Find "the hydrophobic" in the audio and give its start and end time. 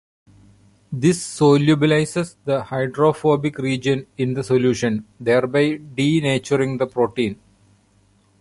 2.43-3.59